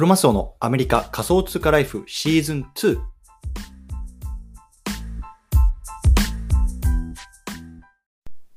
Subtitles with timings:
[0.00, 2.98] クロマスオのアメリカ仮想通貨ライフシーズン2。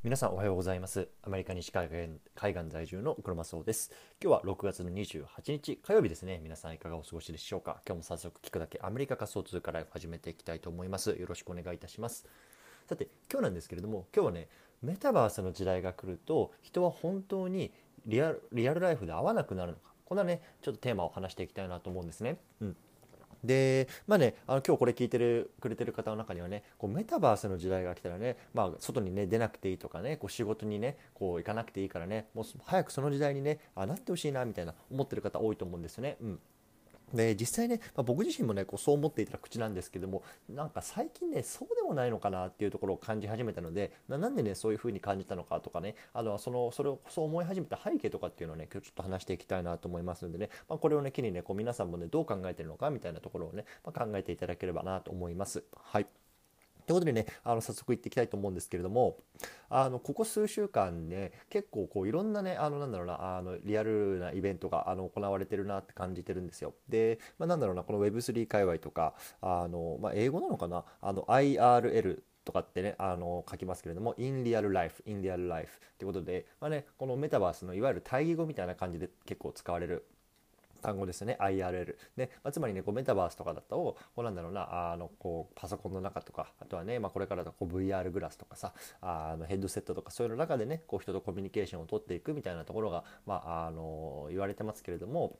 [0.05, 1.09] 皆さんおはようございます。
[1.21, 3.91] アメリカ西海岸海岸在住のクロマスオです。
[4.23, 6.39] 今日は6月の28日火曜日ですね。
[6.41, 7.81] 皆さんいかがお過ごしでしょうか？
[7.85, 11.09] 今日も早速聞くだけアメリカ仮想通貨ライフ始めていきたいと思います。
[11.09, 12.25] よろしくお願いいたします。
[12.87, 14.47] さて、今日なんですけれども、今日はね、
[14.81, 17.73] メタバースの時代が来ると人は本当に
[18.05, 22.37] リアルリアルライフで会わなくなるのかこんなねちょっとテーマを話していきたいなと思うんですね。
[22.61, 22.75] うん
[23.43, 36.15] でまあねあの今日これ聞いてるくれてる方の中にはねこうメタバースの時代が来たらね、まあ、外にね出なくていいとかねこう仕事にねこう行かなくていいからねもう早くその時代にねあなってほしいなみたいな思ってる方多いと思うんですよね。
[36.21, 36.39] うん
[37.13, 55.63] で実際ね、まあ、僕自身もねこうそう思っていた口なんですけどもなんか最近ねそうでもないのかなっていうところを感じ始めたのでなんでねそういうふうに感じたのかとかねあのそのそれをそう思い始めた背景とかっていうのをね今日ちょっと話していきたいなと思いますのでね、まあ、これをね機にねこう皆さんもねどう考えてるのかみたいなところをね、まあ、考えていただければなと思います。
[55.75, 56.07] はい
[56.85, 59.17] ということでね、あの早速行っていきたいと思うんですけれども、
[59.69, 66.73] あのここ数週間ね、結構こういろんなね、あのなんだろうな、あのリアルなイベントがあの行われてるなって感じてるんですよ。
[66.89, 80.05] で、まあ、なんだろうな、この Web3 界隈とか、あのまあ、英語なのかな、あの IRL とかってね、あの書きますけれども、in real life, in real life ってことで、まあね、このメタバースのいわゆる対義語みたいな感じで結構使われる
[80.83, 81.37] 単語ですね。
[81.39, 95.37] IRL で、まあ、つまりねこうメタバースとかだとこうなんだろうなあのこうパソコンの中とかあとはね、まあ、これからだとこう VR グラスとかさあのヘッドセットとかそういうの中でねこう人とコミュニケーションを取っていくみたいなところが、まあ、あの言われてますけれども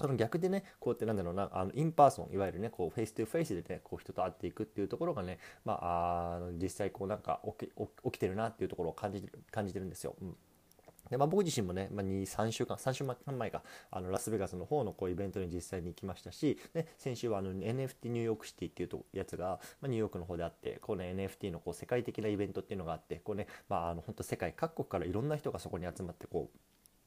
[0.00, 7.72] その逆でね、こうやってなんだろうな、あの in person、いわゆるね、こうフェイス2フェイスでね、こう人と会っていくっていうところがね、まあ、あ実際こうなんか起き
[8.04, 10.16] 起きてるなっていうところを感じ感じてるんですよ。
[10.20, 10.36] うん。
[11.12, 26.48] でまあ、僕自身もね、まあ、2、3週間、3週間前か、あのラスベガスの方のこうイベントに実際に行きましたし、ね、先週はあの NFT ニューヨークシティっていうとやつが、まあ、ニューヨークの方であって、こうね、NFT のこう世界的なイベントっていうのがあって、こうね、まあ、あの本当世界各国からいろんな人がそこに集まって、こ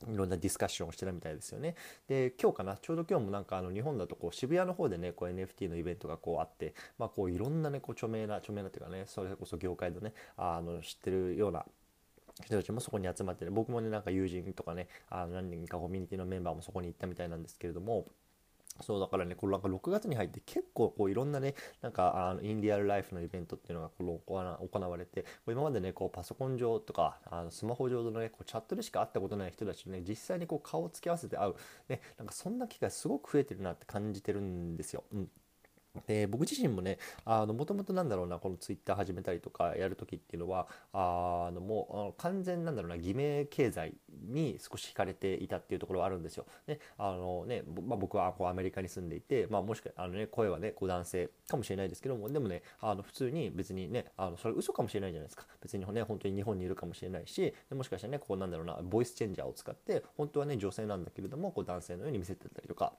[0.08, 1.74] う、いろんなディスカッションをしてるみたいですよね。
[2.08, 11.66] で、今日かな、ちょうど今日もなんかあの日本だとこう渋谷の方でね、こう NFT のイベントがこうあって、まあこういろんなね、こう著名な、著名なっていうかね、それこそ業界のね、あの知ってるような
[12.44, 18.08] 人たちもそこに集まってね僕もねなんか友人とかねあの何人かコミュニティのメンバーもそこに行ったみたいなんですけれども
[18.82, 31.56] そうだからね、これなんか6月に入って結構こういろんなね、なんかあのインディアルライフのイベントっていうのがこの行われて、今までね、こうパソコン上とかあのスマホ上のね、こうチャットでしか会ったことない人たちとね、実際にこう顔を付き合わせて会う、
[31.88, 35.06] ね、なんかそんな機会すごく増えてるなって感じてるんですよ。
[35.14, 35.30] うん
[36.08, 43.94] で僕自身もねもともとなんだろうなこのツイッター始めたりとかやるときっていうのはあのもう完全なんだろうな偽名経済
[44.28, 46.46] に少し惹かれていたっていうところはあるんですよ。
[46.68, 62.94] ねあのねまあ、僕はこうアメリカに住んでいて、まあ、もしかあの、ね、声はねこう男性かもしれないですけどもでもねあの普通に別にねあのそれ嘘かもしれないじゃないですか別にね本当に日本にいるかもしれないしでもしかしたらねこうなんだろうなボイスチェンジャーを使って本当はね女性なんだけれどもこう男性のように見せてたりとか。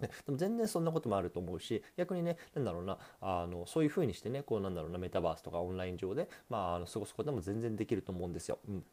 [0.00, 8.58] ね、でも全然そんなこともあると思うし逆にね何だろうなあのそういうふうにしてねこうなんだろうなメタバースとかオンライン上で、まあ、あの過ごすことも全然できると思うんですよ。
[8.68, 8.84] うん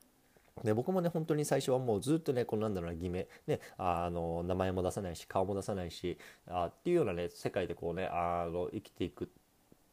[0.63, 9.29] で僕もね本当に最初はもうずっとねこのなんだろうな偽名ねあの名前も出さないし顔も出さないしあっていうようなね世界でこうねあの生きていく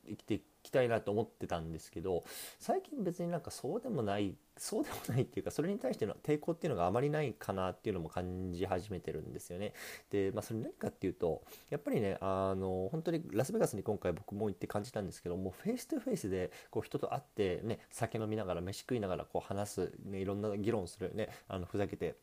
[0.09, 2.25] 生きていくきたいなと思ってたんですけど
[2.59, 9.73] 最近別になんかそうでもないそうでもないっていうかそれに対しての抵抗っていうのがあまりないかなっていうのも感じ始めてるんですよね。
[10.11, 22.17] でまあそれ何かっていうとやっぱりねあの本当にラスベガスに今回僕も行って感じたんですけどもフェイス2フェイスでこう人と会ってね酒飲みながら飯食いながらこう話す、ね、いろんな議論するねあのふざけて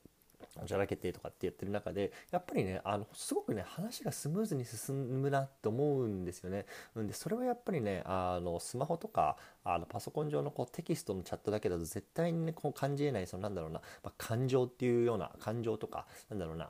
[0.62, 6.66] おちゃらけてとかってやってる中でやっぱりねあのすごくね話がスムーズに進むなって思うんですよね。
[6.96, 16.70] うんでそれはやっぱりねあのスマホとかあのパソコン上のこうテキストのチャットだけだと絶対にねこう感じえないそのなんだろうな、まあ、感情っていうような感情とかなんだろうな、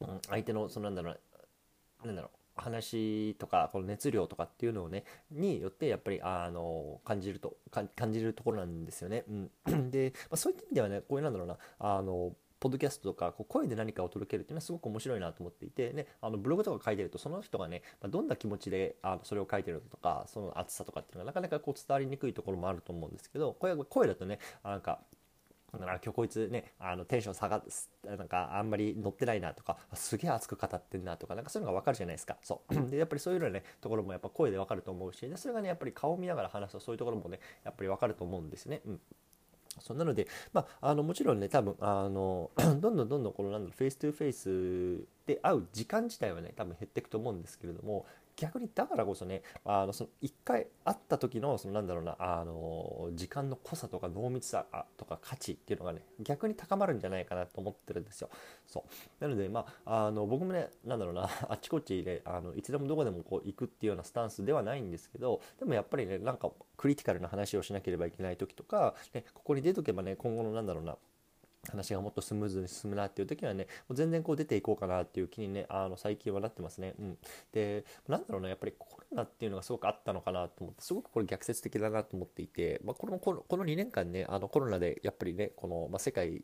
[0.00, 9.24] うん、相手のそのなんだろうなんだろう話とかこの熱量とかっていうのをねによってやっぱりあの感じると感じるところなんですよね。
[9.66, 25.00] うん、で、まあ、そういった意味ではねこういうなんだろうなあのポッドキャストとかこう声で何かを届けるっていうのはすごく面白いなと思っていて、ね、あのブログとか書いてるとその人がね、ま、どんな気持ちであのそれを書いてるのとかその熱さとかっていうのはなかなかこう伝わりにくいところもあると思うんですけど声声だとねなんか
[25.70, 27.62] 今日こいつねあのテンション下が
[28.16, 32.38] なんかあんまり乗ってないなとかすげえ熱く語ってんなとかなんかそういうのが分かるじゃないですか。
[32.42, 32.74] そう。
[32.90, 38.80] でやっぱりそういうのねところもやっぱ声で分かると思うしでそれがねやっぱり顔見ながら話すとそういうところもねやっぱり分かると思うんですね。
[38.86, 39.00] うん。
[39.80, 54.64] そうなので、まあ、あのもちろんね多分あの どんどんどんどんこのなんだろう face to face で会う時間自体はね多分減っていくと思うんですけれども逆にだからこそねあのその1回会った時のそのなんだろうなあの時間の濃さとか濃密さ
[54.96, 58.30] とか価値っていうのがね逆に高まるんじゃないかなと思ってるんですよ。
[58.66, 58.84] そ
[59.20, 70.96] うなのでまああの僕もねなんだろうな あっちこっちであのいつでもどこでもこう行くっていうようなスタンスではないんですけどでもやっぱりねなんかクリティカルな話をしなければいけない時とか、ね、ここに出とけばね今後のなんだろうな
[71.70, 76.94] 話がもっとスムーズに進むなっていう時はねもう全然こう出ていこうかなっていう気にねあの最近はなってますね。
[76.98, 77.18] うん、
[77.52, 86.42] でなんだろうなやっぱりコロナっていうのがすごくあったのかなと思ってすごくこれ逆説的だなと思っていて、まあ、このこのこの2年間ねあのコロナでやっぱりねこの、まあ、世界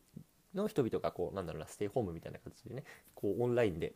[0.55, 2.85] の人々がこうなんだろうなステイホームみたいな形でね
[3.15, 3.94] こうオンラインで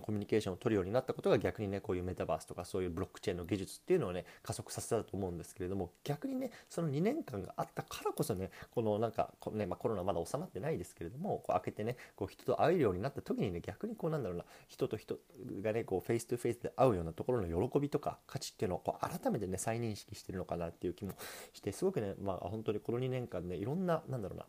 [0.00, 15.18] コミュニケーションを取るようになったことが逆にねこういうメタバースとかそういうブロックチェーンの技術っていうのをね加速させたと思うんですけれども逆にねその2年間があったからこそねこのなんかこのね、まあ、コロナまだ収まってないですけれどもこう開けてねこう人と会えるようになった時にね逆にこうなんだろうな人と人
[15.62, 21.12] がねこう face to face で会うようなところの喜びとか価値っていうのをこう改めてね再認識してるのかなっていう気も
[21.52, 24.44] してすごくねまあ本当にこの2年間ねいろんななんだろうな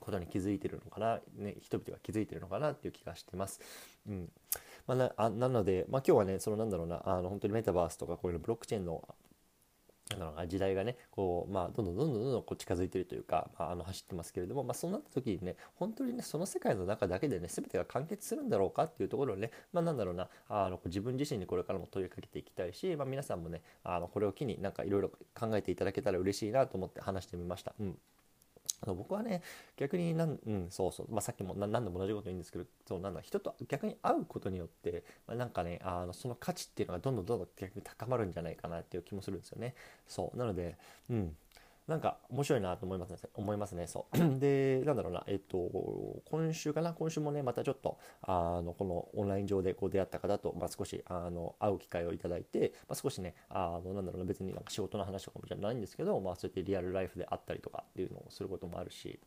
[0.00, 3.60] ことに気づいてるのかな、ね、人々が気づいてるのかなっていう気がしてます。
[4.08, 4.30] うん
[4.86, 9.02] まあ、なあなので、まあ、今日はねそのなんだろうなあの本当にメタバースとかこういうのブロックチェーンの
[10.46, 27.74] 時代がねこう、まあ、どんどんどんどんどんこう近づいてるというか、まあ、あの走ってますけれども、まあ、そうなった時にね本当にねその世界の中だけでね全てが完結するんだろうかっていうところをね、まあ、なんだろうなあの自分自身にこれからも問いかけていきたいし、まあ、皆さんもねあのこれを機になんかいろいろ考えていただけたら嬉しいなと思って話してみました。
[27.80, 27.98] うん
[28.86, 29.42] 僕はね
[29.76, 39.74] 逆になん、うん、そうそう、まあ、さっきも何度も同じこと言うんですけどそうなんだ人と逆に会うことによって、まあ、なんかねあのその価値っていうのがどんどんどんどん逆に高まるんじゃないかなっていう気もするんですよね。
[40.06, 40.38] そう。
[40.38, 40.76] なので、
[41.08, 41.36] うん、
[41.86, 43.18] なんか面白いなと思いますね。
[43.34, 43.86] 思いますね。
[43.86, 44.18] そう。
[44.40, 45.58] で、なんだろうな、えっと、
[46.24, 59.20] 今週かな、今週もね、またちょっと、あの、このオンライン上でこう出会った方と、まあ、少し、あの、会う機会をいただいて、まあ、少しね、あの、なんだろうな、別になんか仕事の話とかもじゃないんですけど、まあ、そうやってリアルライフであったりとかっていうのをすることもあるし、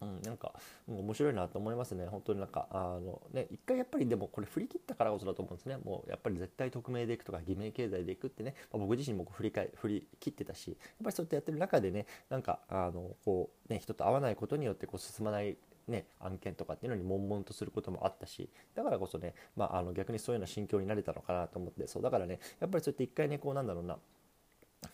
[0.00, 0.52] うん、なんか、
[0.88, 2.06] うん、面白いなと思いますね。
[2.06, 5.76] 本当になんか、あのね、一回やっぱりでもこれ振り切ったからこそだと思うんですね。
[5.78, 15.56] もうやっぱり絶対匿名でいくとか偽名経済でいくってね、まあ、僕自身も振り返振り切ってたし、やっぱりそうやってやってる中でね、なんか、あの、こう、ね、人と会わないことによってこう進まない
[15.88, 23.96] ね、案件とかっていうのに悶々とすることもあったしだからこそね、まあ、あの逆にそういうような心境になれたのかなと思ってそうだからねやっぱりそうやって一回ねこうなんだろうな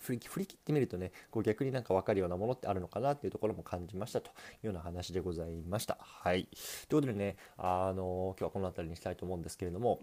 [0.04, 4.32] 振り振り切ってみるとねこう逆になんか分かるようなものってあるのかなっていうところも感じましたとい
[4.64, 5.98] うような話でございました。
[6.00, 6.48] はい。
[6.88, 10.00] ということでね、あの今日はこの辺りにしたいと思うんですけれども、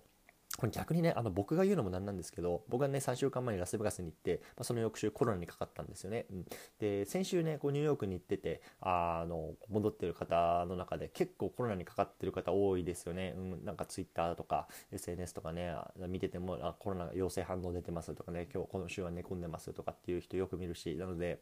[0.62, 6.28] これ逆にね、あの僕が言うのもなんなんですけど、僕はね、3週間前にラスベガスに行って、まあ、その翌週コロナにかかったんですよね。
[6.30, 6.46] うん、
[6.78, 13.34] で、先週ね、こうニューヨークに行ってて、あの、戻ってる方の中で結構コロナにかかってる方多いですよね。
[13.36, 15.74] うん、なんか Twitter とか SNS とかね、
[16.08, 21.42] 見ててもあコロナ陽性反応出てますとかね、今日この週は寝込んでますとかっていう人よく見るし、なので、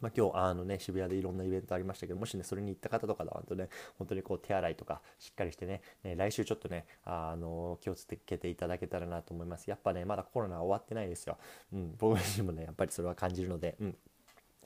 [0.00, 3.68] まあ、今日あの、ね、渋谷でいろんなイベントありましたけどもしねそれに行った方とかだとね
[3.98, 9.68] 本当にこう手洗いとかしっかりしてねね来週ちょっとねあの気をつけていただけたらなと思います。
[9.70, 11.38] やっぱねまだコロナ終わってないですよ、
[11.72, 13.96] うん、僕自身もねやっぱりそれは感じるので、うん、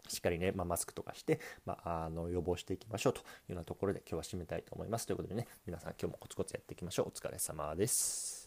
[0.08, 5.06] しっかりね、まあ、マスクとかして、まあ、あの予防していきましょうというようなところで今日は締めたいと思います。
[5.06, 7.08] ということでね皆さん今日もコツコツやっていきましょう。
[7.08, 8.37] お疲れ様です。